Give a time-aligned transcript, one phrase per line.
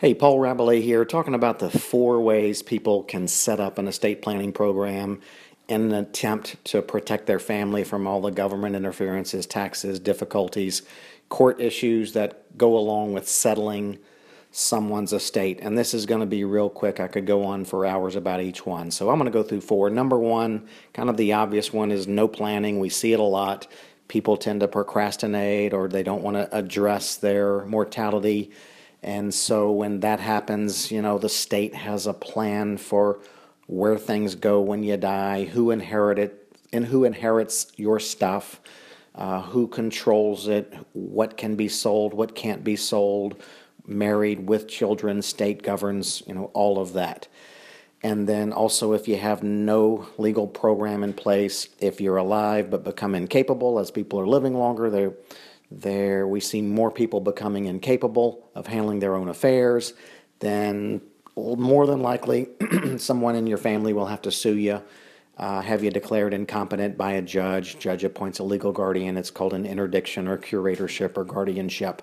[0.00, 4.22] Hey, Paul Rabalais here, talking about the four ways people can set up an estate
[4.22, 5.20] planning program
[5.68, 10.80] in an attempt to protect their family from all the government interferences, taxes, difficulties,
[11.28, 13.98] court issues that go along with settling
[14.50, 15.58] someone's estate.
[15.60, 16.98] And this is going to be real quick.
[16.98, 18.90] I could go on for hours about each one.
[18.90, 19.90] So I'm going to go through four.
[19.90, 22.78] Number one, kind of the obvious one, is no planning.
[22.78, 23.66] We see it a lot.
[24.08, 28.50] People tend to procrastinate or they don't want to address their mortality
[29.02, 33.20] and so when that happens, you know, the state has a plan for
[33.66, 38.60] where things go when you die, who inherit it, and who inherits your stuff,
[39.14, 43.40] uh, who controls it, what can be sold, what can't be sold,
[43.86, 47.26] married with children, state governs, you know, all of that.
[48.02, 52.82] And then also, if you have no legal program in place, if you're alive but
[52.82, 55.12] become incapable as people are living longer, they're
[55.70, 59.94] there, we see more people becoming incapable of handling their own affairs.
[60.40, 61.00] Then,
[61.36, 62.48] more than likely,
[62.96, 64.82] someone in your family will have to sue you,
[65.36, 67.78] uh, have you declared incompetent by a judge.
[67.78, 69.16] Judge appoints a legal guardian.
[69.16, 72.02] It's called an interdiction or curatorship or guardianship.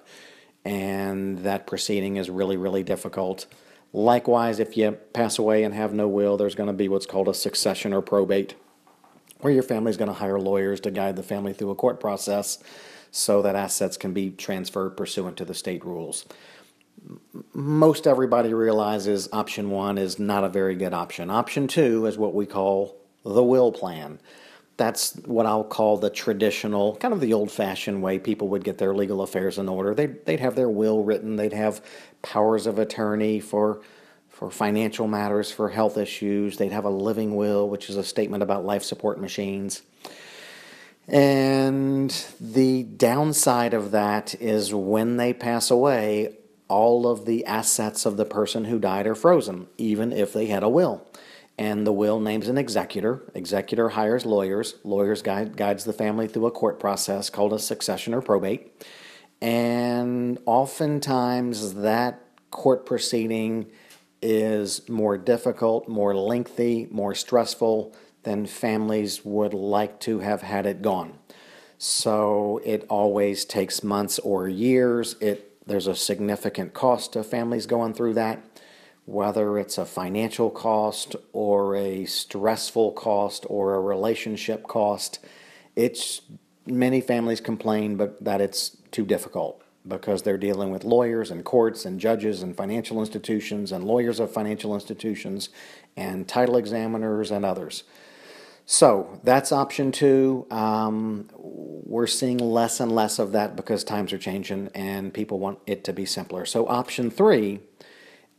[0.64, 3.46] And that proceeding is really, really difficult.
[3.94, 7.28] Likewise, if you pass away and have no will, there's going to be what's called
[7.28, 8.56] a succession or probate,
[9.40, 12.60] where your family's going to hire lawyers to guide the family through a court process
[13.12, 16.26] so that assets can be transferred pursuant to the state rules.
[17.54, 21.30] Most everybody realizes option one is not a very good option.
[21.30, 24.20] Option two is what we call the will plan.
[24.78, 28.78] That's what I'll call the traditional, kind of the old fashioned way people would get
[28.78, 29.96] their legal affairs in order.
[29.96, 31.84] They'd, they'd have their will written, they'd have
[32.22, 33.82] powers of attorney for
[34.38, 36.58] for financial matters, for health issues.
[36.58, 39.82] They'd have a living will, which is a statement about life support machines.
[41.08, 46.36] And the downside of that is when they pass away,
[46.68, 50.62] all of the assets of the person who died are frozen, even if they had
[50.62, 51.08] a will.
[51.58, 53.24] And the will names an executor.
[53.34, 54.76] Executor hires lawyers.
[54.84, 58.86] Lawyers guide, guides the family through a court process called a succession or probate.
[59.42, 62.22] And oftentimes that
[62.52, 63.66] court proceeding
[64.22, 70.82] is more difficult, more lengthy, more stressful than families would like to have had it
[70.82, 71.18] gone.
[71.78, 75.16] So it always takes months or years.
[75.22, 78.42] It there's a significant cost to families going through that,
[79.06, 85.20] whether it's a financial cost or a stressful cost or a relationship cost.
[85.76, 86.22] It's
[86.66, 91.86] many families complain but that it's too difficult because they're dealing with lawyers and courts
[91.86, 95.50] and judges and financial institutions and lawyers of financial institutions
[95.96, 97.84] and title examiners and others.
[98.66, 100.46] So that's option two.
[100.52, 105.60] Um, we're seeing less and less of that because times are changing and people want
[105.66, 106.46] it to be simpler.
[106.46, 107.62] So option three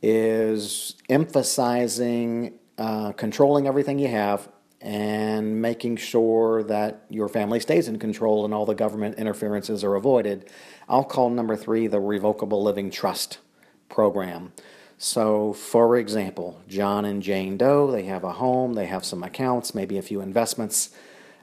[0.01, 4.47] is emphasizing uh, controlling everything you have
[4.81, 9.95] and making sure that your family stays in control and all the government interferences are
[9.95, 10.49] avoided.
[10.87, 13.39] I'll call number three the revocable living trust
[13.89, 14.53] program.
[14.97, 19.73] So, for example, John and Jane Doe, they have a home, they have some accounts,
[19.73, 20.89] maybe a few investments.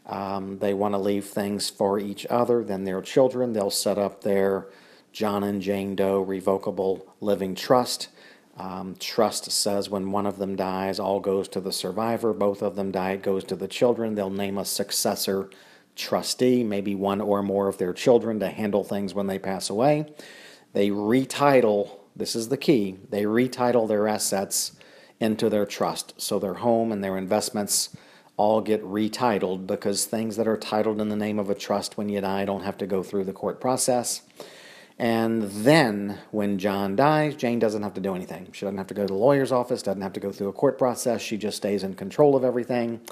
[0.06, 3.52] Um, they want to leave things for each other, then their children.
[3.52, 4.68] They'll set up their
[5.12, 8.08] John and Jane Doe revocable living trust.
[8.56, 12.32] Um, trust says when one of them dies, all goes to the survivor.
[12.32, 14.14] Both of them die, it goes to the children.
[14.14, 15.50] They'll name a successor
[15.94, 20.06] trustee, maybe one or more of their children, to handle things when they pass away.
[20.72, 24.72] They retitle this is the key, they retitle their assets
[25.20, 26.14] into their trust.
[26.16, 27.94] So their home and their investments
[28.38, 32.08] all get retitled because things that are titled in the name of a trust when
[32.08, 34.22] you die don't have to go through the court process.
[34.98, 38.48] And then when John dies, Jane doesn't have to do anything.
[38.52, 40.54] She doesn't have to go to the lawyer's office, doesn't have to go through a
[40.54, 41.20] court process.
[41.20, 43.02] She just stays in control of everything.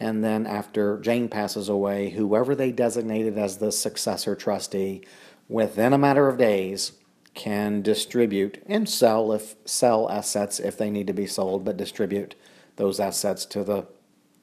[0.00, 5.02] And then after Jane passes away, whoever they designated as the successor trustee,
[5.48, 6.92] within a matter of days,
[7.34, 12.34] can distribute and sell if sell assets if they need to be sold, but distribute
[12.76, 13.86] those assets to the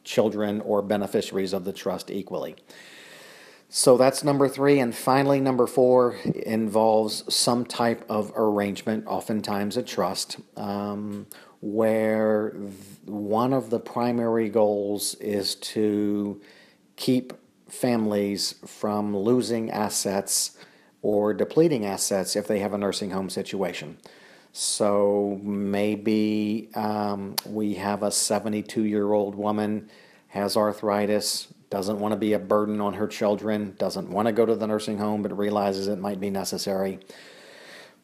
[0.03, 2.55] children or beneficiaries of the trust equally.
[3.69, 4.79] So that's number three.
[4.79, 11.27] And finally, number four involves some type of arrangement, oftentimes a trust, um,
[11.59, 12.51] where
[13.05, 16.41] one of the primary goals is to
[16.95, 17.33] keep
[17.67, 20.57] families from losing assets
[21.01, 23.97] or depleting assets if they have a nursing home situation.
[24.53, 29.89] So maybe um, we have a 72 year old woman
[30.29, 34.45] has arthritis, doesn't want to be a burden on her children, doesn't want to go
[34.45, 36.99] to the nursing home, but realizes it might be necessary.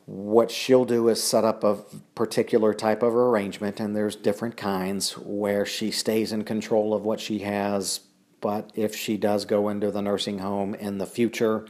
[0.06, 1.77] what she'll do is set up a
[2.13, 7.19] particular type of arrangement, and there's different kinds where she stays in control of what
[7.19, 8.01] she has.
[8.42, 11.65] But if she does go into the nursing home in the future,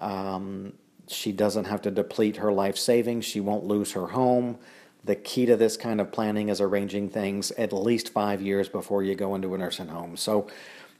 [0.00, 0.72] um,
[1.06, 3.26] she doesn't have to deplete her life savings.
[3.26, 4.58] She won't lose her home.
[5.04, 9.02] The key to this kind of planning is arranging things at least five years before
[9.02, 10.16] you go into a nursing home.
[10.16, 10.48] So,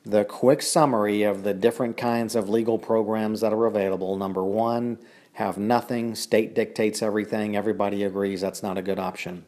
[0.04, 4.16] the quick summary of the different kinds of legal programs that are available.
[4.16, 4.98] Number one,
[5.34, 9.44] have nothing, state dictates everything, everybody agrees that's not a good option.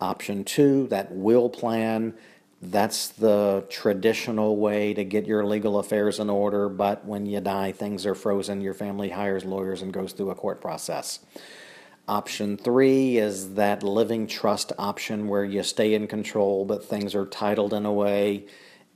[0.00, 2.14] Option two, that will plan,
[2.60, 7.72] that's the traditional way to get your legal affairs in order, but when you die,
[7.72, 11.20] things are frozen, your family hires lawyers and goes through a court process.
[12.06, 17.26] Option three is that living trust option where you stay in control, but things are
[17.26, 18.46] titled in a way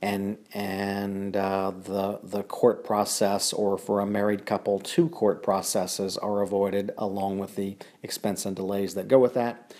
[0.01, 6.17] and and uh, the the court process, or for a married couple, two court processes
[6.17, 9.73] are avoided, along with the expense and delays that go with that.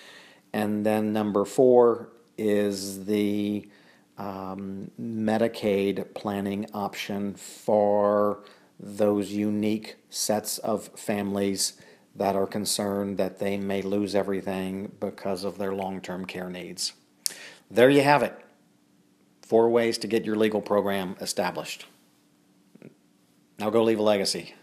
[0.52, 3.68] And then number four is the
[4.18, 8.44] um, Medicaid planning option for
[8.78, 11.80] those unique sets of families
[12.16, 16.92] that are concerned that they may lose everything because of their long term care needs.
[17.70, 18.38] There you have it.
[19.50, 21.86] Four ways to get your legal program established.
[23.58, 24.54] Now go leave a legacy.